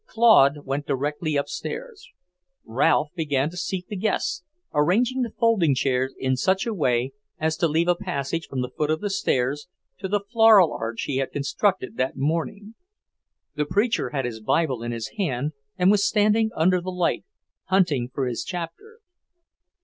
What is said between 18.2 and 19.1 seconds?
his chapter.